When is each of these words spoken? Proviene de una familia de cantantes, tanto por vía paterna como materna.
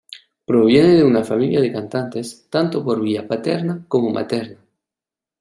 Proviene 0.47 0.95
de 0.95 1.03
una 1.03 1.23
familia 1.23 1.61
de 1.61 1.71
cantantes, 1.71 2.47
tanto 2.49 2.83
por 2.83 2.99
vía 3.01 3.27
paterna 3.27 3.85
como 3.87 4.09
materna. 4.09 4.57